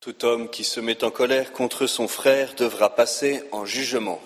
Tout 0.00 0.24
homme 0.24 0.48
qui 0.48 0.64
se 0.64 0.80
met 0.80 1.04
en 1.04 1.10
colère 1.10 1.52
contre 1.52 1.86
son 1.86 2.08
frère 2.08 2.54
devra 2.54 2.94
passer 2.94 3.42
en 3.52 3.66
jugement. 3.66 4.18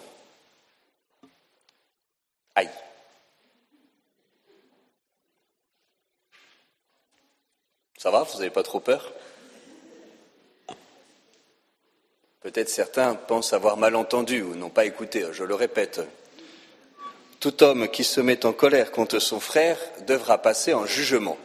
Aïe. 2.55 2.71
Ça 7.99 8.13
va, 8.13 8.23
vous 8.23 8.39
n'avez 8.39 8.51
pas 8.51 8.63
trop 8.63 8.79
peur? 8.79 9.13
Peut-être 12.41 12.69
certains 12.69 13.17
pensent 13.17 13.53
avoir 13.53 13.77
mal 13.77 13.97
entendu 13.97 14.43
ou 14.43 14.55
n'ont 14.55 14.71
pas 14.71 14.85
écouté, 14.85 15.27
je 15.33 15.43
le 15.43 15.57
répète. 15.57 16.03
Tout 17.41 17.65
homme 17.65 17.89
qui 17.89 18.05
se 18.05 18.21
met 18.21 18.47
en 18.47 18.53
colère 18.53 18.93
contre 18.93 19.19
son 19.19 19.41
frère 19.41 19.79
devra 20.07 20.39
passer 20.39 20.73
en 20.73 20.87
jugement. 20.87 21.37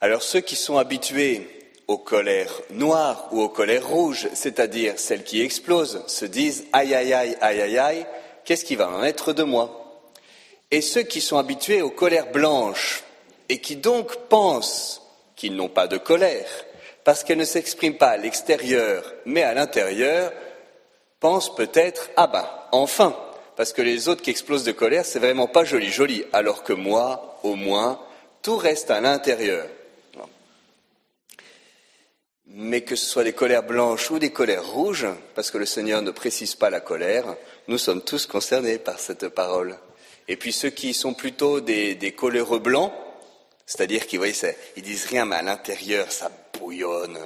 Alors 0.00 0.24
ceux 0.24 0.40
qui 0.40 0.56
sont 0.56 0.78
habitués 0.78 1.61
aux 1.92 1.98
colères 1.98 2.62
noires 2.70 3.28
ou 3.32 3.42
aux 3.42 3.50
colères 3.50 3.86
rouges, 3.86 4.28
c'est-à-dire 4.32 4.98
celles 4.98 5.24
qui 5.24 5.42
explosent, 5.42 6.02
se 6.06 6.24
disent 6.24 6.64
aïe 6.72 6.94
aïe 6.94 7.12
aïe 7.12 7.36
aïe 7.42 7.60
aïe 7.60 7.78
aïe, 7.78 8.06
qu'est-ce 8.46 8.64
qui 8.64 8.76
va 8.76 8.88
en 8.88 9.04
être 9.04 9.34
de 9.34 9.42
moi? 9.42 10.00
Et 10.70 10.80
ceux 10.80 11.02
qui 11.02 11.20
sont 11.20 11.36
habitués 11.36 11.82
aux 11.82 11.90
colères 11.90 12.32
blanches 12.32 13.04
et 13.50 13.58
qui 13.58 13.76
donc 13.76 14.16
pensent 14.30 15.02
qu'ils 15.36 15.54
n'ont 15.54 15.68
pas 15.68 15.86
de 15.86 15.98
colère, 15.98 16.48
parce 17.04 17.24
qu'elle 17.24 17.36
ne 17.36 17.44
s'exprime 17.44 17.98
pas 17.98 18.08
à 18.08 18.16
l'extérieur, 18.16 19.12
mais 19.26 19.42
à 19.42 19.52
l'intérieur, 19.52 20.32
pensent 21.20 21.54
peut-être 21.54 22.08
Ah 22.16 22.26
ben, 22.26 22.48
enfin, 22.72 23.14
parce 23.54 23.74
que 23.74 23.82
les 23.82 24.08
autres 24.08 24.22
qui 24.22 24.30
explosent 24.30 24.64
de 24.64 24.72
colère, 24.72 25.04
c'est 25.04 25.18
vraiment 25.18 25.46
pas 25.46 25.64
joli, 25.64 25.90
joli, 25.90 26.24
alors 26.32 26.62
que 26.62 26.72
moi, 26.72 27.38
au 27.42 27.54
moins, 27.54 28.00
tout 28.40 28.56
reste 28.56 28.90
à 28.90 29.02
l'intérieur. 29.02 29.66
Mais 32.54 32.82
que 32.82 32.96
ce 32.96 33.06
soit 33.06 33.24
des 33.24 33.32
colères 33.32 33.62
blanches 33.62 34.10
ou 34.10 34.18
des 34.18 34.30
colères 34.30 34.66
rouges, 34.66 35.06
parce 35.34 35.50
que 35.50 35.58
le 35.58 35.66
Seigneur 35.66 36.02
ne 36.02 36.10
précise 36.10 36.54
pas 36.54 36.70
la 36.70 36.80
colère, 36.80 37.36
nous 37.68 37.78
sommes 37.78 38.02
tous 38.02 38.26
concernés 38.26 38.78
par 38.78 38.98
cette 38.98 39.28
parole. 39.28 39.78
Et 40.28 40.36
puis 40.36 40.52
ceux 40.52 40.70
qui 40.70 40.92
sont 40.92 41.14
plutôt 41.14 41.60
des, 41.60 41.94
des 41.94 42.12
coléreux 42.12 42.58
blancs, 42.58 42.92
c'est-à-dire 43.66 44.06
qu'ils 44.06 44.20
ils 44.76 44.82
disent 44.82 45.06
rien, 45.06 45.24
mais 45.24 45.36
à 45.36 45.42
l'intérieur, 45.42 46.12
ça 46.12 46.30
bouillonne. 46.58 47.18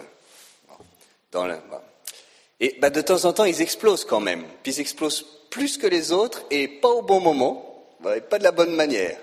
Et 2.61 2.77
bah, 2.81 2.91
de 2.91 3.01
temps 3.01 3.25
en 3.25 3.33
temps, 3.33 3.45
ils 3.45 3.61
explosent 3.61 4.05
quand 4.05 4.21
même. 4.21 4.45
Puis 4.63 4.75
ils 4.75 4.81
explosent 4.81 5.27
plus 5.51 5.77
que 5.77 5.87
les 5.87 6.13
autres 6.13 6.45
et 6.51 6.69
pas 6.69 6.89
au 6.89 7.03
bon 7.03 7.21
moment, 7.21 7.85
pas 8.31 8.39
de 8.39 8.45
la 8.45 8.53
bonne 8.53 8.75
manière. 8.75 9.19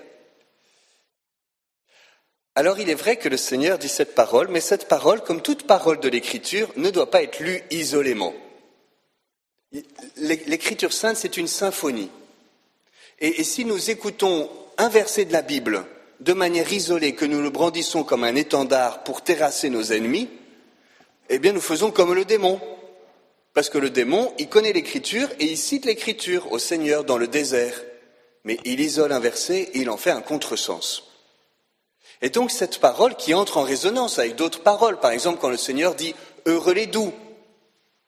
Alors 2.56 2.78
il 2.78 2.88
est 2.88 2.94
vrai 2.94 3.16
que 3.16 3.28
le 3.28 3.36
Seigneur 3.36 3.78
dit 3.78 3.88
cette 3.88 4.14
parole, 4.14 4.48
mais 4.48 4.60
cette 4.60 4.86
parole, 4.86 5.22
comme 5.22 5.42
toute 5.42 5.66
parole 5.66 5.98
de 5.98 6.08
l'Écriture, 6.08 6.70
ne 6.76 6.90
doit 6.90 7.10
pas 7.10 7.22
être 7.22 7.40
lue 7.40 7.62
isolément. 7.70 8.32
L'Écriture 10.16 10.92
sainte, 10.92 11.16
c'est 11.16 11.36
une 11.36 11.48
symphonie. 11.48 12.10
Et, 13.18 13.42
si 13.42 13.64
nous 13.64 13.90
écoutons 13.90 14.48
un 14.78 14.88
verset 14.88 15.24
de 15.24 15.32
la 15.32 15.42
Bible 15.42 15.84
de 16.20 16.32
manière 16.32 16.72
isolée, 16.72 17.14
que 17.14 17.24
nous 17.24 17.42
le 17.42 17.50
brandissons 17.50 18.04
comme 18.04 18.22
un 18.22 18.36
étendard 18.36 19.02
pour 19.02 19.22
terrasser 19.22 19.68
nos 19.68 19.92
ennemis, 19.92 20.28
eh 21.28 21.40
bien 21.40 21.52
nous 21.52 21.60
faisons 21.60 21.90
comme 21.90 22.14
le 22.14 22.24
démon. 22.24 22.60
Parce 23.52 23.68
que 23.68 23.78
le 23.78 23.90
démon, 23.90 24.32
il 24.38 24.48
connaît 24.48 24.72
l'écriture 24.72 25.28
et 25.40 25.46
il 25.46 25.56
cite 25.56 25.86
l'écriture 25.86 26.52
au 26.52 26.58
Seigneur 26.58 27.04
dans 27.04 27.18
le 27.18 27.26
désert. 27.26 27.82
Mais 28.44 28.58
il 28.64 28.80
isole 28.80 29.12
un 29.12 29.20
verset 29.20 29.70
et 29.74 29.80
il 29.80 29.90
en 29.90 29.96
fait 29.96 30.10
un 30.10 30.22
contresens. 30.22 31.13
Et 32.22 32.30
donc 32.30 32.50
cette 32.50 32.78
parole 32.78 33.16
qui 33.16 33.34
entre 33.34 33.58
en 33.58 33.62
résonance 33.62 34.18
avec 34.18 34.36
d'autres 34.36 34.62
paroles, 34.62 34.98
par 34.98 35.10
exemple 35.10 35.38
quand 35.40 35.50
le 35.50 35.56
Seigneur 35.56 35.94
dit 35.94 36.14
Heureux 36.46 36.74
les 36.74 36.86
doux, 36.86 37.12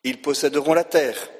ils 0.05 0.21
posséderont 0.21 0.75
la 0.75 0.85
terre. 0.85 1.31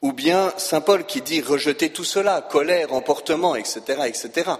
Ou 0.00 0.12
bien 0.12 0.52
Saint 0.56 0.80
Paul 0.80 1.06
qui 1.06 1.22
dit 1.22 1.40
Rejetez 1.40 1.90
tout 1.90 2.04
cela, 2.04 2.40
colère, 2.42 2.92
emportement, 2.92 3.54
etc., 3.54 4.02
etc. 4.06 4.52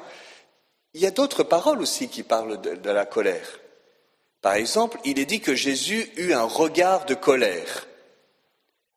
Il 0.94 1.00
y 1.00 1.06
a 1.06 1.10
d'autres 1.10 1.42
paroles 1.42 1.80
aussi 1.80 2.08
qui 2.08 2.22
parlent 2.22 2.60
de, 2.60 2.90
la 2.90 3.06
colère. 3.06 3.58
Par 4.40 4.54
exemple, 4.54 4.98
il 5.04 5.18
est 5.18 5.24
dit 5.24 5.40
que 5.40 5.54
Jésus 5.54 6.10
eut 6.16 6.32
un 6.32 6.44
regard 6.44 7.06
de 7.06 7.14
colère. 7.14 7.86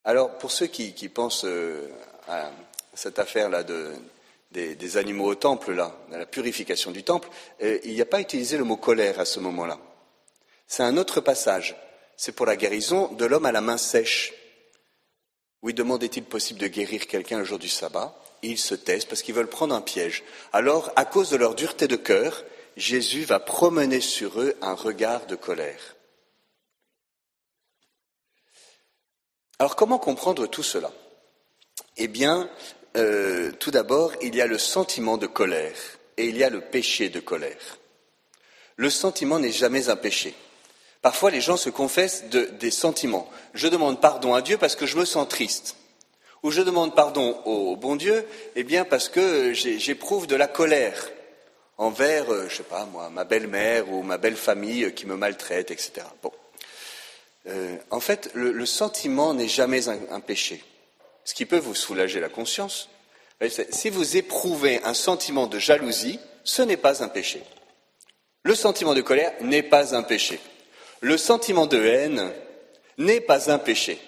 Alors, 0.03 0.37
pour 0.37 0.51
ceux 0.51 0.67
qui, 0.67 0.91
pensent 1.09 1.45
euh, 1.45 1.87
à 2.27 2.51
cette 2.93 3.17
affaire-là 3.17 3.63
des, 4.55 4.97
animaux 4.97 5.25
au 5.25 5.35
temple, 5.35 5.73
là, 5.73 5.95
de 6.11 6.17
la 6.17 6.25
purification 6.25 6.91
du 6.91 7.03
temple, 7.03 7.29
euh, 7.61 7.79
il 7.83 7.93
n'y 7.93 8.01
a 8.01 8.05
pas 8.05 8.21
utilisé 8.21 8.57
le 8.57 8.63
mot 8.63 8.77
colère 8.77 9.19
à 9.19 9.25
ce 9.25 9.39
moment-là. 9.39 9.79
C'est 10.67 10.83
un 10.83 10.97
autre 10.97 11.21
passage. 11.21 11.75
C'est 12.17 12.31
pour 12.31 12.45
la 12.45 12.55
guérison 12.55 13.11
de 13.13 13.25
l'homme 13.25 13.45
à 13.45 13.51
la 13.51 13.61
main 13.61 13.77
sèche. 13.77 14.33
Oui, 15.61 15.73
demandait-il 15.73 16.23
possible 16.23 16.59
de 16.59 16.67
guérir 16.67 17.07
quelqu'un 17.07 17.39
le 17.39 17.45
jour 17.45 17.59
du 17.59 17.69
sabbat? 17.69 18.15
Ils 18.41 18.57
se 18.57 18.75
taisent 18.75 19.05
parce 19.05 19.21
qu'ils 19.21 19.35
veulent 19.35 19.47
prendre 19.47 19.75
un 19.75 19.81
piège. 19.81 20.23
Alors, 20.53 20.91
à 20.95 21.05
cause 21.05 21.29
de 21.29 21.37
leur 21.37 21.55
dureté 21.55 21.87
de 21.87 21.95
cœur, 21.95 22.43
Jésus 22.77 23.23
va 23.23 23.39
promener 23.39 23.99
sur 23.99 24.39
eux 24.39 24.55
un 24.61 24.73
regard 24.73 25.25
de 25.25 25.35
colère. 25.35 25.95
Alors, 29.59 29.75
comment 29.75 29.99
comprendre 29.99 30.47
tout 30.47 30.63
cela? 30.63 30.91
Eh 31.97 32.07
bien, 32.07 32.49
euh, 32.95 33.51
tout 33.59 33.71
d'abord, 33.71 34.13
il 34.21 34.35
y 34.35 34.41
a 34.41 34.47
le 34.47 34.57
sentiment 34.57 35.17
de 35.17 35.27
colère 35.27 35.75
et 36.17 36.25
il 36.27 36.37
y 36.37 36.43
a 36.43 36.49
le 36.49 36.61
péché 36.61 37.09
de 37.09 37.19
colère. 37.19 37.77
Le 38.77 38.89
sentiment 38.89 39.39
n'est 39.39 39.51
jamais 39.51 39.89
un 39.89 39.95
péché. 39.95 40.33
Parfois, 41.01 41.31
les 41.31 41.41
gens 41.41 41.57
se 41.57 41.69
confessent 41.69 42.25
des 42.25 42.71
sentiments. 42.71 43.29
Je 43.53 43.67
demande 43.67 44.01
pardon 44.01 44.33
à 44.33 44.41
Dieu 44.41 44.57
parce 44.57 44.75
que 44.75 44.85
je 44.85 44.97
me 44.97 45.05
sens 45.05 45.27
triste 45.27 45.75
où 46.45 46.51
je 46.51 46.61
demande 46.61 46.93
pardon 46.93 47.41
au 47.45 47.75
bon 47.75 47.95
Dieu, 47.95 48.23
eh 48.55 48.63
parce 48.83 49.09
que 49.09 49.51
j'éprouve 49.53 50.27
de 50.27 50.35
la 50.35 50.45
colère 50.45 51.09
envers, 51.79 52.31
euh, 52.31 52.45
je 52.47 52.57
sais 52.57 52.63
pas 52.63 52.85
moi, 52.85 53.09
ma 53.09 53.23
belle-mère 53.23 53.91
ou 53.91 54.03
ma 54.03 54.19
belle-famille 54.19 54.93
qui 54.93 55.07
me 55.07 55.15
maltraite, 55.15 55.71
etc. 55.71 56.05
Bon. 56.21 56.31
Euh, 57.47 57.75
en 57.89 57.99
fait, 57.99 58.29
le, 58.35 58.63
sentiment 58.67 59.33
n'est 59.33 59.47
jamais 59.47 59.89
un, 59.89 60.19
péché, 60.19 60.63
ce 61.25 61.33
qui 61.33 61.45
peut 61.45 61.57
vous 61.57 61.75
soulager 61.75 62.21
la 62.21 62.29
conscience. 62.29 62.89
Si 63.69 63.89
vous 63.89 64.15
éprouvez 64.15 64.81
un 64.83 64.93
sentiment 64.93 65.47
de 65.47 65.59
jalousie, 65.59 66.19
ce 66.45 66.61
n'est 66.61 66.77
pas 66.77 67.03
un 67.03 67.09
péché. 67.09 67.43
Le 68.43 68.55
sentiment 68.55 68.93
de 68.93 69.01
colère 69.01 69.33
n'est 69.41 69.63
pas 69.63 69.95
un 69.95 70.03
péché. 70.03 70.39
Le 71.01 71.17
sentiment 71.17 71.65
de 71.65 71.83
haine 71.83 72.31
n'est 72.97 73.19
pas 73.19 73.51
un 73.51 73.57
péché. 73.57 73.99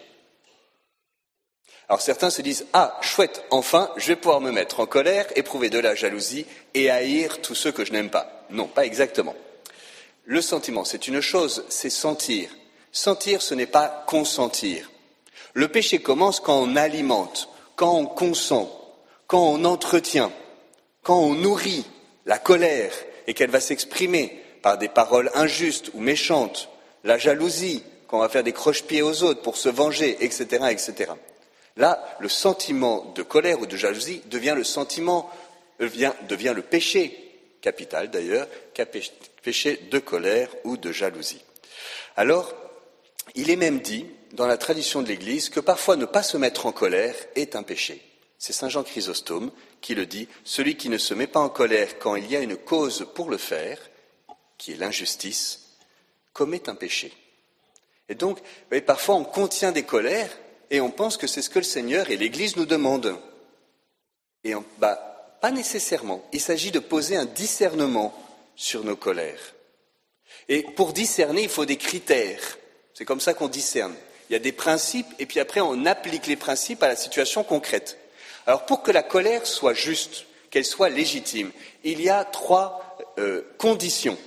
Alors 1.89 2.01
certains 2.01 2.29
se 2.29 2.41
disent 2.41 2.67
Ah, 2.73 2.97
chouette, 3.01 3.43
enfin, 3.49 3.91
je 3.97 4.07
vais 4.07 4.15
pouvoir 4.15 4.39
me 4.39 4.51
mettre 4.51 4.79
en 4.79 4.85
colère, 4.85 5.25
éprouver 5.35 5.69
de 5.69 5.79
la 5.79 5.95
jalousie 5.95 6.45
et 6.73 6.89
haïr 6.89 7.41
tous 7.41 7.55
ceux 7.55 7.71
que 7.71 7.83
je 7.83 7.93
n'aime 7.93 8.09
pas. 8.09 8.45
Non, 8.49 8.67
pas 8.67 8.85
exactement. 8.85 9.35
Le 10.25 10.41
sentiment, 10.41 10.85
c'est 10.85 11.07
une 11.07 11.21
chose, 11.21 11.65
c'est 11.69 11.89
sentir. 11.89 12.49
Sentir, 12.91 13.41
ce 13.41 13.53
n'est 13.53 13.65
pas 13.65 14.03
consentir. 14.07 14.89
Le 15.53 15.67
péché 15.67 15.99
commence 15.99 16.39
quand 16.39 16.61
on 16.61 16.75
alimente, 16.75 17.49
quand 17.75 17.93
on 17.93 18.05
consent, 18.05 18.69
quand 19.27 19.43
on 19.43 19.65
entretient, 19.65 20.31
quand 21.03 21.19
on 21.19 21.33
nourrit 21.33 21.85
la 22.25 22.37
colère 22.37 22.93
et 23.27 23.33
qu'elle 23.33 23.49
va 23.49 23.59
s'exprimer 23.59 24.41
par 24.61 24.77
des 24.77 24.89
paroles 24.89 25.31
injustes 25.33 25.91
ou 25.93 25.99
méchantes, 25.99 26.69
la 27.03 27.17
jalousie, 27.17 27.83
quand 28.07 28.17
on 28.17 28.21
va 28.21 28.29
faire 28.29 28.43
des 28.43 28.53
croche-pieds 28.53 29.01
aux 29.01 29.23
autres 29.23 29.41
pour 29.41 29.57
se 29.57 29.69
venger, 29.69 30.17
etc.. 30.21 30.65
Là, 31.77 32.03
le 32.19 32.29
sentiment 32.29 33.11
de 33.15 33.21
colère 33.21 33.61
ou 33.61 33.65
de 33.65 33.77
jalousie 33.77 34.21
devient 34.25 34.55
le 34.55 34.63
devient, 35.79 36.13
devient 36.27 36.53
le 36.55 36.63
péché 36.63 37.27
capital 37.61 38.09
d'ailleurs, 38.09 38.47
péché 39.43 39.79
de 39.91 39.99
colère 39.99 40.49
ou 40.63 40.77
de 40.77 40.91
jalousie. 40.91 41.43
Alors, 42.15 42.53
il 43.35 43.49
est 43.49 43.55
même 43.55 43.79
dit 43.79 44.07
dans 44.33 44.47
la 44.47 44.57
tradition 44.57 45.01
de 45.01 45.07
l'Église 45.07 45.49
que 45.49 45.59
parfois 45.59 45.95
ne 45.95 46.05
pas 46.05 46.23
se 46.23 46.37
mettre 46.37 46.65
en 46.65 46.71
colère 46.71 47.15
est 47.35 47.55
un 47.55 47.63
péché. 47.63 48.01
C'est 48.37 48.53
Saint 48.53 48.69
Jean 48.69 48.83
Chrysostome 48.83 49.51
qui 49.81 49.95
le 49.95 50.05
dit, 50.05 50.27
celui 50.43 50.75
qui 50.77 50.89
ne 50.89 50.97
se 50.97 51.13
met 51.13 51.27
pas 51.27 51.39
en 51.39 51.49
colère 51.49 51.99
quand 51.99 52.15
il 52.15 52.29
y 52.29 52.35
a 52.35 52.41
une 52.41 52.57
cause 52.57 53.07
pour 53.15 53.29
le 53.29 53.37
faire, 53.37 53.79
qui 54.57 54.73
est 54.73 54.77
l'injustice, 54.77 55.75
commet 56.33 56.69
un 56.69 56.75
péché. 56.75 57.13
Et 58.09 58.15
donc, 58.15 58.39
parfois 58.85 59.15
on 59.15 59.23
contient 59.23 59.71
des 59.71 59.83
colères 59.83 60.31
et 60.69 60.81
on 60.81 60.91
pense 60.91 61.17
que 61.17 61.27
c'est 61.27 61.41
ce 61.41 61.49
que 61.49 61.59
le 61.59 61.65
Seigneur 61.65 62.09
et 62.11 62.17
l'Église 62.17 62.55
nous 62.57 62.65
demandent. 62.65 63.17
Et 64.43 64.53
bah, 64.77 65.37
pas 65.41 65.51
nécessairement. 65.51 66.23
Il 66.33 66.41
s'agit 66.41 66.71
de 66.71 66.79
poser 66.79 67.15
un 67.15 67.25
discernement 67.25 68.13
sur 68.55 68.83
nos 68.83 68.95
colères. 68.95 69.53
Et 70.49 70.63
pour 70.63 70.93
discerner, 70.93 71.43
il 71.43 71.49
faut 71.49 71.65
des 71.65 71.77
critères. 71.77 72.57
C'est 72.93 73.05
comme 73.05 73.21
ça 73.21 73.33
qu'on 73.33 73.47
discerne. 73.47 73.95
Il 74.29 74.33
y 74.33 74.35
a 74.35 74.39
des 74.39 74.51
principes 74.51 75.07
et 75.19 75.25
puis 75.25 75.39
après 75.39 75.61
on 75.61 75.85
applique 75.85 76.27
les 76.27 76.35
principes 76.35 76.83
à 76.83 76.87
la 76.87 76.95
situation 76.95 77.43
concrète. 77.43 77.97
Alors 78.45 78.65
pour 78.65 78.83
que 78.83 78.91
la 78.91 79.03
colère 79.03 79.45
soit 79.45 79.73
juste, 79.73 80.25
qu'elle 80.49 80.65
soit 80.65 80.89
légitime, 80.89 81.51
il 81.83 82.01
y 82.01 82.09
a 82.09 82.23
trois 82.25 82.97
euh, 83.19 83.41
conditions. 83.57 84.17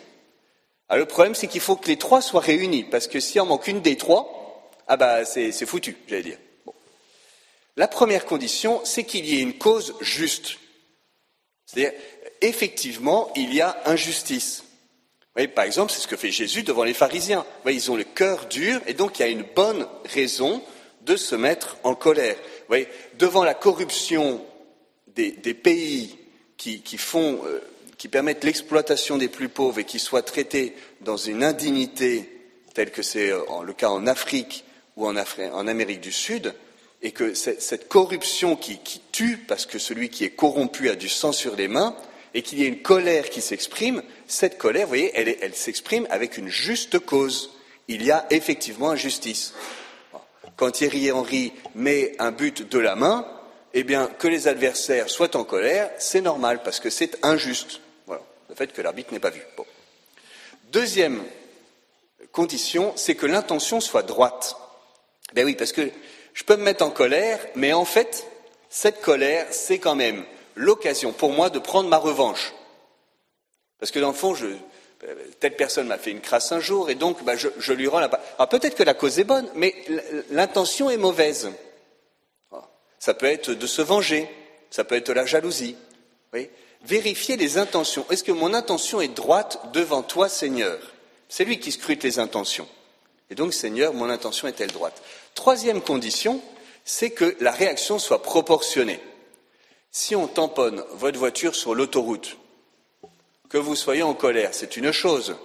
Alors, 0.90 0.98
le 0.98 1.06
problème, 1.06 1.36
c'est 1.36 1.46
qu'il 1.46 1.60
faut 1.60 1.76
que 1.76 1.86
les 1.86 1.96
trois 1.96 2.20
soient 2.20 2.40
réunis, 2.40 2.82
parce 2.82 3.06
que 3.06 3.20
s'il 3.20 3.40
en 3.40 3.46
manque 3.46 3.68
une 3.68 3.80
des 3.80 3.96
trois, 3.96 4.72
ah 4.88 4.96
bah 4.96 5.24
c'est 5.24 5.52
foutu, 5.64 5.96
j'allais 6.08 6.24
dire. 6.24 6.38
La 7.76 7.86
première 7.86 8.26
condition, 8.26 8.80
c'est 8.84 9.04
qu'il 9.04 9.24
y 9.24 9.38
ait 9.38 9.42
une 9.42 9.56
cause 9.56 9.94
juste. 10.00 10.56
C'est-à-dire, 11.64 11.96
effectivement, 12.40 13.32
il 13.36 13.54
y 13.54 13.60
a 13.60 13.80
injustice. 13.86 14.64
Par 15.54 15.64
exemple, 15.64 15.92
c'est 15.92 16.00
ce 16.00 16.08
que 16.08 16.16
fait 16.16 16.30
Jésus 16.30 16.62
devant 16.62 16.84
les 16.84 16.94
pharisiens. 16.94 17.44
Ils 17.66 17.90
ont 17.90 17.96
le 17.96 18.04
cœur 18.04 18.46
dur 18.46 18.80
et 18.86 18.94
donc 18.94 19.18
il 19.18 19.22
y 19.22 19.24
a 19.24 19.28
une 19.28 19.44
bonne 19.54 19.86
raison 20.06 20.62
de 21.02 21.16
se 21.16 21.34
mettre 21.34 21.76
en 21.82 21.94
colère. 21.94 22.36
Devant 23.18 23.44
la 23.44 23.54
corruption 23.54 24.44
des, 25.14 25.54
pays 25.54 26.18
qui, 26.56 26.98
font, 26.98 27.40
euh, 27.44 27.60
qui 27.98 28.08
permettent 28.08 28.44
l'exploitation 28.44 29.18
des 29.18 29.28
plus 29.28 29.48
pauvres 29.48 29.78
et 29.78 29.84
qui 29.84 29.98
soient 29.98 30.22
traités 30.22 30.74
dans 31.00 31.16
une 31.16 31.42
indignité 31.42 32.28
telle 32.74 32.90
que 32.90 33.02
c'est 33.02 33.30
euh, 33.30 33.40
le 33.64 33.72
cas 33.72 33.88
en 33.88 34.06
Afrique 34.06 34.64
ou 34.96 35.06
en, 35.06 35.14
en 35.16 35.66
Amérique 35.66 36.00
du 36.00 36.12
Sud, 36.12 36.54
et 37.02 37.12
que 37.12 37.32
cette 37.34 37.88
corruption 37.88 38.56
qui, 38.56 38.78
tue, 39.12 39.38
parce 39.38 39.64
que 39.64 39.78
celui 39.78 40.10
qui 40.10 40.24
est 40.24 40.30
corrompu 40.30 40.90
a 40.90 40.96
du 40.96 41.08
sang 41.08 41.32
sur 41.32 41.56
les 41.56 41.68
mains, 41.68 41.96
et 42.34 42.42
qu'il 42.42 42.58
y 42.58 42.64
ait 42.64 42.68
une 42.68 42.82
colère 42.82 43.30
qui 43.30 43.40
s'exprime, 43.40 44.02
cette 44.26 44.58
colère, 44.58 44.86
vous 44.86 44.90
voyez, 44.90 45.12
elle, 45.14 45.54
s'exprime 45.54 46.06
avec 46.10 46.38
une 46.38 46.48
juste 46.48 46.98
cause. 46.98 47.50
Il 47.88 48.04
y 48.04 48.10
a 48.10 48.26
effectivement 48.30 48.90
injustice. 48.90 49.54
Quand 50.56 50.70
Thierry 50.70 51.10
Henry 51.10 51.52
met 51.74 52.14
un 52.18 52.30
but 52.30 52.68
de 52.68 52.78
la 52.78 52.94
main, 52.94 53.26
eh 53.74 53.82
bien, 53.82 54.06
que 54.06 54.28
les 54.28 54.48
adversaires 54.48 55.08
soient 55.08 55.36
en 55.36 55.44
colère, 55.44 55.90
c'est 55.98 56.20
normal, 56.20 56.62
parce 56.62 56.80
que 56.80 56.90
c'est 56.90 57.24
injuste. 57.24 57.80
Voilà, 58.06 58.22
le 58.48 58.54
fait 58.54 58.72
que 58.72 58.82
l'arbitre 58.82 59.12
n'ait 59.12 59.20
pas 59.20 59.30
vu. 59.30 59.42
Deuxième 60.70 61.22
condition, 62.32 62.92
c'est 62.96 63.14
que 63.14 63.26
l'intention 63.26 63.80
soit 63.80 64.02
droite. 64.02 64.56
Ben 65.34 65.44
oui, 65.44 65.54
parce 65.54 65.72
que 65.72 65.90
je 66.34 66.44
peux 66.44 66.56
me 66.56 66.62
mettre 66.62 66.84
en 66.84 66.90
colère, 66.90 67.40
mais 67.56 67.72
en 67.72 67.84
fait, 67.84 68.26
cette 68.68 69.00
colère, 69.00 69.46
c'est 69.50 69.78
quand 69.78 69.96
même 69.96 70.24
l'occasion 70.54 71.12
pour 71.12 71.32
moi 71.32 71.50
de 71.50 71.58
prendre 71.58 71.88
ma 71.88 71.98
revanche. 71.98 72.52
Parce 73.78 73.90
que 73.90 73.98
dans 73.98 74.08
le 74.08 74.14
fond, 74.14 74.34
telle 75.40 75.56
personne 75.56 75.86
m'a 75.86 75.98
fait 75.98 76.10
une 76.10 76.20
crasse 76.20 76.52
un 76.52 76.60
jour, 76.60 76.90
et 76.90 76.94
donc 76.94 77.24
bah, 77.24 77.34
je, 77.36 77.72
lui 77.72 77.88
rends 77.88 78.00
la 78.00 78.10
Alors 78.38 78.48
peut-être 78.48 78.76
que 78.76 78.82
la 78.82 78.94
cause 78.94 79.18
est 79.18 79.24
bonne, 79.24 79.48
mais 79.54 79.74
l'intention 80.30 80.90
est 80.90 80.96
mauvaise. 80.96 81.50
Ça 82.98 83.14
peut 83.14 83.26
être 83.26 83.52
de 83.52 83.66
se 83.66 83.80
venger, 83.80 84.28
ça 84.70 84.84
peut 84.84 84.96
être 84.96 85.12
la 85.12 85.24
jalousie. 85.24 85.76
Vérifiez 86.82 87.36
les 87.36 87.58
intentions. 87.58 88.06
Est-ce 88.10 88.24
que 88.24 88.32
mon 88.32 88.54
intention 88.54 89.00
est 89.00 89.08
droite 89.08 89.60
devant 89.72 90.02
toi, 90.02 90.28
Seigneur? 90.28 90.78
C'est 91.28 91.44
lui 91.44 91.60
qui 91.60 91.72
scrute 91.72 92.02
les 92.02 92.18
intentions. 92.18 92.68
Et 93.30 93.34
donc, 93.34 93.54
Seigneur, 93.54 93.94
mon 93.94 94.08
intention 94.10 94.48
est-elle 94.48 94.72
droite? 94.72 95.02
Troisième 95.34 95.80
condition, 95.80 96.40
c'est 96.84 97.10
que 97.10 97.36
la 97.40 97.52
réaction 97.52 97.98
soit 97.98 98.22
proportionnée. 98.22 99.00
Si 99.92 100.14
on 100.14 100.28
tamponne 100.28 100.84
votre 100.92 101.18
voiture 101.18 101.54
sur 101.54 101.74
l'autoroute, 101.74 102.36
que 103.48 103.58
vous 103.58 103.74
soyez 103.74 104.02
en 104.02 104.14
colère, 104.14 104.54
c'est 104.54 104.76
une 104.76 104.92
chose, 104.92 105.36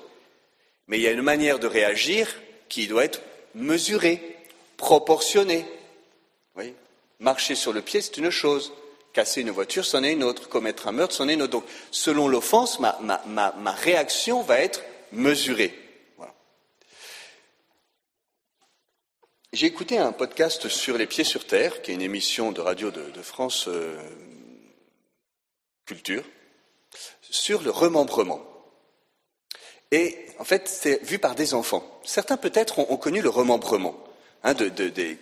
mais 0.87 0.99
il 0.99 1.01
y 1.01 1.07
a 1.07 1.11
une 1.11 1.23
manière 1.23 1.57
de 1.57 1.67
réagir 1.67 2.33
qui 2.69 2.87
doit 2.87 3.05
être 3.05 3.21
mesurée, 3.55 4.37
proportionnée. 4.77 5.65
Marcher 7.19 7.55
sur 7.55 7.73
le 7.73 7.81
pied, 7.81 8.01
c'est 8.01 8.17
une 8.17 8.29
chose. 8.29 8.73
Casser 9.13 9.41
une 9.41 9.49
voiture, 9.49 9.85
c'en 9.85 10.03
est 10.03 10.11
une 10.11 10.23
autre. 10.23 10.49
Commettre 10.49 10.87
un 10.87 10.91
meurtre, 10.91 11.15
c'en 11.15 11.29
est 11.29 11.33
une 11.33 11.41
autre. 11.41 11.53
Donc, 11.53 11.65
selon 11.89 12.27
l'offense, 12.27 12.79
ma, 12.79 12.99
ma, 12.99 13.71
réaction 13.71 14.41
va 14.41 14.59
être 14.59 14.83
mesurée. 15.11 15.73
J'ai 19.53 19.67
écouté 19.67 19.97
un 19.97 20.11
podcast 20.11 20.67
sur 20.67 20.97
les 20.97 21.07
pieds 21.07 21.23
sur 21.23 21.47
terre, 21.47 21.81
qui 21.81 21.91
est 21.91 21.93
une 21.93 22.01
émission 22.01 22.51
de 22.51 22.59
radio 22.59 22.91
de, 22.91 23.21
France 23.21 23.69
euh, 23.69 23.97
Culture, 25.85 26.23
sur 27.21 27.61
le 27.61 27.69
remembrement. 27.69 28.41
Et 29.91 30.17
en 30.39 30.43
fait, 30.43 30.67
c'est 30.67 31.03
vu 31.03 31.19
par 31.19 31.35
des 31.35 31.53
enfants. 31.53 31.83
Certains 32.03 32.37
peut-être 32.37 32.79
ont, 32.79 32.97
connu 32.97 33.21
le 33.21 33.29
remembrement, 33.29 33.95
hein, 34.43 34.53
de, 34.53 34.71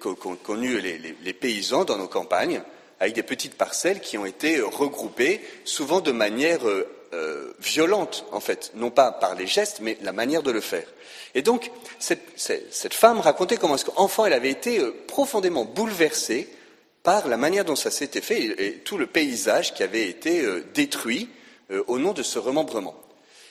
ont 0.06 0.36
connu 0.36 0.80
les, 0.80 1.34
paysans 1.34 1.86
dans 1.86 1.98
nos 1.98 2.08
campagnes, 2.08 2.62
avec 3.00 3.14
des 3.14 3.24
petites 3.24 3.56
parcelles 3.56 4.00
qui 4.00 4.18
ont 4.18 4.26
été 4.26 4.62
regroupées, 4.62 5.42
souvent 5.66 6.00
de 6.00 6.12
manière 6.12 6.68
euh, 6.68 6.88
euh, 7.14 7.54
violente, 7.60 8.26
en 8.32 8.40
fait, 8.40 8.72
non 8.76 8.90
pas 8.90 9.12
par 9.12 9.36
les 9.36 9.48
gestes, 9.48 9.80
mais 9.82 9.98
la 10.02 10.14
manière 10.14 10.44
de 10.44 10.52
le 10.52 10.62
faire. 10.62 10.88
Et 11.36 11.42
donc, 11.42 11.72
cette, 12.00 12.94
femme 12.94 13.20
racontait 13.20 13.58
comment, 13.58 13.76
enfant, 13.98 14.26
elle 14.26 14.34
avait 14.34 14.50
été 14.50 14.80
euh, 14.80 14.96
profondément 15.08 15.66
bouleversée 15.66 16.48
par 17.04 17.28
la 17.28 17.38
manière 17.38 17.66
dont 17.66 17.76
ça 17.76 17.92
s'était 17.92 18.22
fait 18.22 18.42
et, 18.42 18.74
tout 18.80 18.98
le 18.98 19.08
paysage 19.08 19.74
qui 19.74 19.84
avait 19.84 20.08
été 20.08 20.42
euh, 20.42 20.66
détruit 20.74 21.30
euh, 21.72 21.84
au 21.88 22.00
nom 22.00 22.14
de 22.14 22.24
ce 22.24 22.40
remembrement. 22.40 22.96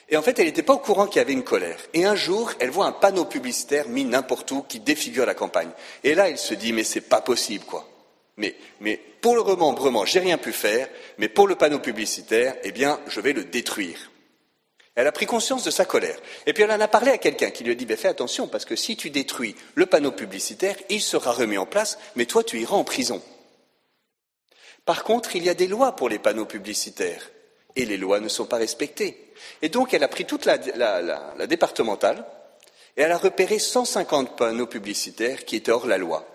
Et 0.09 0.17
en 0.17 0.21
fait, 0.21 0.37
elle 0.37 0.47
n'était 0.47 0.63
pas 0.63 0.73
au 0.73 0.79
courant 0.79 1.07
qu'il 1.07 1.17
y 1.17 1.21
avait 1.21 1.33
une 1.33 1.43
colère. 1.43 1.79
Et 1.93 2.05
un 2.05 2.15
jour, 2.15 2.51
elle 2.59 2.71
voit 2.71 2.87
un 2.87 2.91
panneau 2.91 3.25
publicitaire 3.25 3.87
mis 3.87 4.03
n'importe 4.03 4.51
où 4.51 4.63
qui 4.63 4.79
défigure 4.79 5.25
la 5.25 5.33
campagne. 5.33 5.71
Et 6.03 6.13
là, 6.13 6.29
elle 6.29 6.37
se 6.37 6.53
dit, 6.53 6.73
mais 6.73 6.83
c'est 6.83 7.01
pas 7.01 7.21
possible, 7.21 7.63
quoi. 7.65 7.87
Mais, 8.35 8.55
mais 8.81 8.99
pour 9.21 9.35
le 9.35 9.41
remembrement, 9.41 10.05
j'ai 10.05 10.19
rien 10.19 10.37
pu 10.37 10.51
faire, 10.51 10.89
mais 11.17 11.29
pour 11.29 11.47
le 11.47 11.55
panneau 11.55 11.79
publicitaire, 11.79 12.55
eh 12.63 12.71
bien, 12.71 12.99
je 13.07 13.21
vais 13.21 13.33
le 13.33 13.45
détruire. 13.45 14.11
Elle 14.95 15.07
a 15.07 15.11
pris 15.11 15.25
conscience 15.25 15.63
de 15.63 15.71
sa 15.71 15.85
colère. 15.85 16.17
Et 16.45 16.53
puis 16.53 16.63
elle 16.63 16.71
en 16.71 16.79
a 16.79 16.87
parlé 16.87 17.11
à 17.11 17.17
quelqu'un 17.17 17.49
qui 17.49 17.63
lui 17.63 17.71
a 17.71 17.75
dit 17.75 17.87
Fais 17.95 18.07
attention, 18.07 18.47
parce 18.47 18.65
que 18.65 18.75
si 18.75 18.95
tu 18.95 19.09
détruis 19.09 19.55
le 19.75 19.85
panneau 19.85 20.11
publicitaire, 20.11 20.75
il 20.89 21.01
sera 21.01 21.31
remis 21.31 21.57
en 21.57 21.65
place, 21.65 21.97
mais 22.15 22.25
toi 22.25 22.43
tu 22.43 22.59
iras 22.59 22.75
en 22.75 22.83
prison. 22.83 23.21
Par 24.85 25.03
contre, 25.03 25.35
il 25.35 25.43
y 25.43 25.49
a 25.49 25.53
des 25.53 25.67
lois 25.67 25.95
pour 25.95 26.09
les 26.09 26.19
panneaux 26.19 26.45
publicitaires, 26.45 27.29
et 27.75 27.85
les 27.85 27.97
lois 27.97 28.19
ne 28.19 28.29
sont 28.29 28.45
pas 28.45 28.57
respectées. 28.57 29.33
Et 29.61 29.69
donc 29.69 29.93
elle 29.93 30.03
a 30.03 30.07
pris 30.07 30.25
toute 30.25 30.45
la, 30.45 30.57
départementale, 31.47 32.25
et 32.95 33.01
elle 33.01 33.11
a 33.11 33.17
repéré 33.17 33.59
150 33.59 34.37
panneaux 34.37 34.67
publicitaires 34.67 35.45
qui 35.45 35.55
étaient 35.55 35.71
hors 35.71 35.87
la 35.87 35.97
loi. 35.97 36.27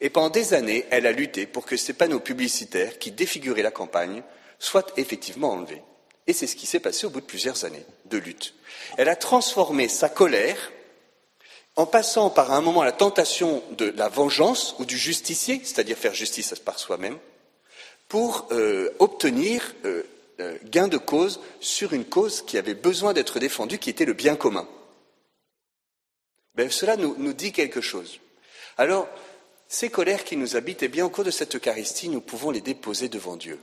Et 0.00 0.10
pendant 0.10 0.30
des 0.30 0.54
années, 0.54 0.86
elle 0.90 1.06
a 1.06 1.12
lutté 1.12 1.46
pour 1.46 1.66
que 1.66 1.76
ces 1.76 1.92
panneaux 1.92 2.20
publicitaires 2.20 2.98
qui 2.98 3.12
défiguraient 3.12 3.62
la 3.62 3.70
campagne 3.70 4.22
soient 4.58 4.86
effectivement 4.96 5.52
enlevés. 5.52 5.82
Et 6.26 6.32
c'est 6.32 6.46
ce 6.46 6.56
qui 6.56 6.66
s'est 6.66 6.80
passé 6.80 7.06
au 7.06 7.10
bout 7.10 7.20
de 7.20 7.26
plusieurs 7.26 7.64
années 7.64 7.84
de 8.06 8.18
lutte. 8.18 8.54
Elle 8.96 9.08
a 9.08 9.16
transformé 9.16 9.88
sa 9.88 10.08
colère 10.08 10.72
en 11.76 11.86
passant 11.86 12.30
par 12.30 12.52
un 12.52 12.60
moment 12.60 12.82
la 12.82 12.92
tentation 12.92 13.62
de 13.72 13.86
la 13.96 14.08
vengeance 14.08 14.74
ou 14.78 14.84
du 14.84 14.98
justicier, 14.98 15.60
c'est-à-dire 15.64 15.96
faire 15.96 16.14
justice 16.14 16.54
par 16.64 16.78
soi-même, 16.78 17.18
pour 18.10 18.48
euh, 18.50 18.90
obtenir 18.98 19.72
euh, 19.84 20.02
gain 20.64 20.88
de 20.88 20.98
cause 20.98 21.40
sur 21.60 21.92
une 21.92 22.04
cause 22.04 22.42
qui 22.42 22.58
avait 22.58 22.74
besoin 22.74 23.12
d'être 23.12 23.38
défendue, 23.38 23.78
qui 23.78 23.88
était 23.88 24.04
le 24.04 24.14
bien 24.14 24.34
commun. 24.34 24.68
Ben, 26.56 26.68
cela 26.68 26.96
nous, 26.96 27.14
nous, 27.18 27.32
dit 27.32 27.52
quelque 27.52 27.80
chose. 27.80 28.18
Alors, 28.76 29.08
ces 29.68 29.90
colères 29.90 30.24
qui 30.24 30.36
nous 30.36 30.56
habitent, 30.56 30.82
eh 30.82 30.88
bien, 30.88 31.06
au 31.06 31.08
cours 31.10 31.22
de 31.22 31.30
cette 31.30 31.54
Eucharistie, 31.54 32.08
nous 32.08 32.20
pouvons 32.20 32.50
les 32.50 32.60
déposer 32.60 33.08
devant 33.08 33.36
Dieu. 33.36 33.60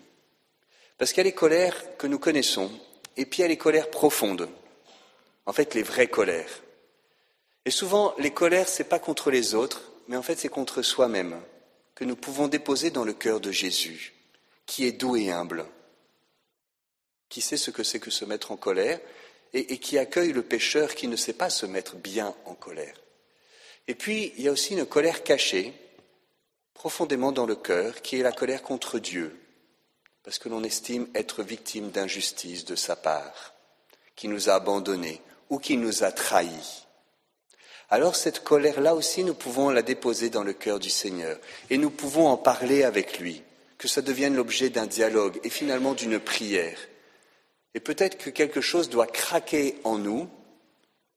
Parce 0.97 1.11
qu'il 1.11 1.19
y 1.19 1.27
a 1.27 1.29
les 1.29 1.33
colères 1.33 1.97
que 1.97 2.07
nous 2.07 2.17
connaissons, 2.17 2.71
et 3.17 3.25
puis 3.25 3.39
il 3.39 3.41
y 3.41 3.45
a 3.45 3.49
les 3.49 3.57
colères 3.57 3.91
profondes, 3.91 4.47
en 5.45 5.51
fait 5.51 5.75
les 5.75 5.83
vraies 5.83 6.07
colères. 6.07 6.63
Et 7.65 7.71
souvent, 7.71 8.15
les 8.17 8.31
colères, 8.31 8.69
ce 8.69 8.81
n'est 8.81 8.87
pas 8.87 8.99
contre 8.99 9.29
les 9.29 9.55
autres, 9.55 9.91
mais 10.07 10.15
en 10.15 10.23
fait 10.23 10.39
c'est 10.39 10.47
contre 10.47 10.81
soi-même, 10.83 11.37
que 11.95 12.05
nous 12.05 12.15
pouvons 12.15 12.47
déposer 12.47 12.91
dans 12.91 13.03
le 13.03 13.13
cœur 13.13 13.41
de 13.41 13.51
Jésus, 13.51 14.13
qui 14.67 14.85
est 14.85 14.91
doux 14.91 15.15
et 15.15 15.31
humble, 15.31 15.65
qui 17.29 17.41
sait 17.41 17.57
ce 17.57 17.71
que 17.71 17.83
c'est 17.83 17.99
que 17.99 18.11
se 18.11 18.25
mettre 18.25 18.51
en 18.51 18.57
colère, 18.57 18.99
et, 19.53 19.73
et 19.73 19.79
qui 19.79 19.97
accueille 19.97 20.33
le 20.33 20.43
pécheur 20.43 20.93
qui 20.93 21.07
ne 21.07 21.15
sait 21.15 21.33
pas 21.33 21.49
se 21.49 21.65
mettre 21.65 21.95
bien 21.95 22.35
en 22.45 22.53
colère. 22.53 23.01
Et 23.87 23.95
puis, 23.95 24.33
il 24.37 24.43
y 24.43 24.47
a 24.47 24.51
aussi 24.51 24.73
une 24.73 24.85
colère 24.85 25.23
cachée, 25.23 25.73
profondément 26.73 27.31
dans 27.31 27.45
le 27.45 27.55
cœur, 27.55 28.01
qui 28.01 28.19
est 28.19 28.23
la 28.23 28.31
colère 28.31 28.61
contre 28.61 28.99
Dieu, 28.99 29.35
parce 30.23 30.39
que 30.39 30.49
l'on 30.49 30.63
estime 30.63 31.07
être 31.15 31.41
victime 31.41 31.89
d'injustice 31.89 32.65
de 32.65 32.75
sa 32.75 32.95
part, 32.95 33.53
qui 34.15 34.27
nous 34.27 34.49
a 34.49 34.55
abandonnés 34.55 35.21
ou 35.49 35.59
qui 35.59 35.77
nous 35.77 36.03
a 36.03 36.11
trahis. 36.11 36.85
Alors 37.89 38.17
cette 38.17 38.43
colère-là 38.43 38.93
aussi, 38.93 39.23
nous 39.23 39.33
pouvons 39.33 39.69
la 39.69 39.81
déposer 39.81 40.29
dans 40.29 40.43
le 40.43 40.51
cœur 40.51 40.79
du 40.79 40.89
Seigneur 40.89 41.39
et 41.69 41.77
nous 41.77 41.89
pouvons 41.89 42.27
en 42.27 42.35
parler 42.35 42.83
avec 42.83 43.19
lui, 43.19 43.41
que 43.77 43.87
ça 43.87 44.01
devienne 44.01 44.35
l'objet 44.35 44.69
d'un 44.69 44.87
dialogue 44.87 45.39
et 45.43 45.49
finalement 45.49 45.93
d'une 45.93 46.19
prière. 46.19 46.77
Et 47.73 47.79
peut-être 47.79 48.17
que 48.17 48.29
quelque 48.29 48.61
chose 48.61 48.89
doit 48.89 49.07
craquer 49.07 49.75
en 49.83 49.99
nous, 49.99 50.27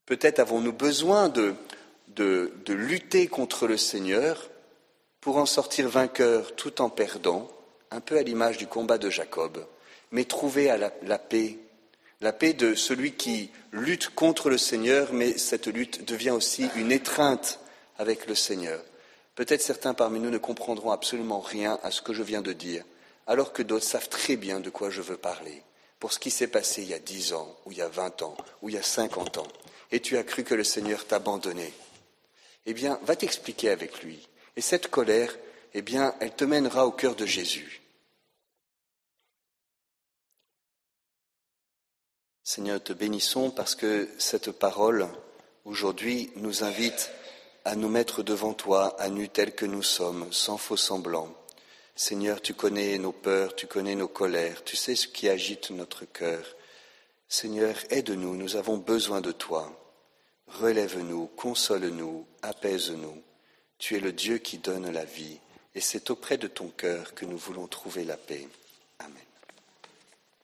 peut-être 0.04 0.40
avons-nous 0.40 0.72
besoin 0.72 1.28
de, 1.28 1.54
lutter 2.68 3.28
contre 3.28 3.66
le 3.66 3.76
Seigneur 3.76 4.50
pour 5.20 5.38
en 5.38 5.46
sortir 5.46 5.88
vainqueur 5.88 6.54
tout 6.56 6.82
en 6.82 6.90
perdant, 6.90 7.50
un 7.90 8.00
peu 8.00 8.18
à 8.18 8.22
l'image 8.22 8.58
du 8.58 8.66
combat 8.66 8.98
de 8.98 9.08
Jacob, 9.08 9.66
mais 10.10 10.24
trouver 10.24 10.66
la, 10.76 11.18
paix 11.18 11.56
La 12.20 12.32
paix 12.32 12.52
de 12.52 12.74
celui 12.74 13.12
qui 13.12 13.50
lutte 13.72 14.10
contre 14.14 14.50
le 14.50 14.58
Seigneur, 14.58 15.14
mais 15.14 15.38
cette 15.38 15.66
lutte 15.66 16.04
devient 16.04 16.30
aussi 16.30 16.68
une 16.76 16.92
étreinte 16.92 17.60
avec 17.96 18.26
le 18.26 18.34
Seigneur. 18.34 18.82
Peut-être 19.40 19.62
certains 19.62 19.94
parmi 19.94 20.20
nous 20.20 20.28
ne 20.28 20.36
comprendront 20.36 20.90
absolument 20.90 21.40
rien 21.40 21.80
à 21.82 21.90
ce 21.90 22.02
que 22.02 22.12
je 22.12 22.22
viens 22.22 22.42
de 22.42 22.52
dire, 22.52 22.84
alors 23.26 23.54
que 23.54 23.62
d'autres 23.62 23.86
savent 23.86 24.10
très 24.10 24.36
bien 24.36 24.60
de 24.60 24.68
quoi 24.68 24.90
je 24.90 25.00
veux 25.00 25.16
parler, 25.16 25.62
pour 25.98 26.12
ce 26.12 26.18
qui 26.18 26.30
s'est 26.30 26.48
passé 26.48 26.82
il 26.82 26.88
y 26.88 26.92
a 26.92 26.98
dix 26.98 27.32
ans, 27.32 27.56
ou 27.64 27.72
il 27.72 27.78
y 27.78 27.80
a 27.80 27.88
vingt 27.88 28.20
ans, 28.20 28.36
ou 28.60 28.68
il 28.68 28.74
y 28.74 28.78
a 28.78 28.82
cinquante 28.82 29.38
ans, 29.38 29.48
et 29.92 30.00
tu 30.00 30.18
as 30.18 30.24
cru 30.24 30.44
que 30.44 30.52
le 30.54 30.62
Seigneur 30.62 31.06
t'abandonnait. 31.06 31.72
Eh 32.66 32.74
bien, 32.74 33.00
va 33.04 33.16
t'expliquer 33.16 33.70
avec 33.70 34.02
lui. 34.02 34.28
Et 34.56 34.60
cette 34.60 34.88
colère, 34.88 35.34
eh 35.72 35.80
bien, 35.80 36.14
elle 36.20 36.36
te 36.36 36.44
mènera 36.44 36.86
au 36.86 36.92
cœur 36.92 37.16
de 37.16 37.24
Jésus. 37.24 37.80
Seigneur, 42.42 42.84
te 42.84 42.92
bénissons 42.92 43.50
parce 43.50 43.74
que 43.74 44.06
cette 44.18 44.50
parole, 44.50 45.08
aujourd'hui, 45.64 46.30
nous 46.36 46.62
invite 46.62 47.10
à 47.64 47.76
nous 47.76 47.88
mettre 47.88 48.22
devant 48.22 48.54
toi, 48.54 48.96
à 49.00 49.08
nu 49.08 49.28
tels 49.28 49.54
que 49.54 49.66
nous 49.66 49.82
sommes, 49.82 50.32
sans 50.32 50.56
faux 50.56 50.76
semblant. 50.76 51.34
Seigneur, 51.94 52.40
tu 52.40 52.54
connais 52.54 52.98
nos 52.98 53.12
peurs, 53.12 53.54
tu 53.54 53.66
connais 53.66 53.94
nos 53.94 54.08
colères, 54.08 54.64
tu 54.64 54.76
sais 54.76 54.96
ce 54.96 55.06
qui 55.06 55.28
agite 55.28 55.70
notre 55.70 56.04
cœur. 56.04 56.42
Seigneur, 57.28 57.74
aide-nous, 57.90 58.34
nous 58.34 58.56
avons 58.56 58.78
besoin 58.78 59.20
de 59.20 59.32
toi. 59.32 59.70
Relève-nous, 60.46 61.26
console-nous, 61.36 62.26
apaise-nous. 62.42 63.22
Tu 63.78 63.96
es 63.96 64.00
le 64.00 64.12
Dieu 64.12 64.38
qui 64.38 64.58
donne 64.58 64.90
la 64.90 65.04
vie, 65.04 65.38
et 65.74 65.80
c'est 65.80 66.10
auprès 66.10 66.38
de 66.38 66.48
ton 66.48 66.68
cœur 66.68 67.14
que 67.14 67.24
nous 67.24 67.38
voulons 67.38 67.66
trouver 67.66 68.04
la 68.04 68.16
paix. 68.16 68.48
Amen. 68.98 69.29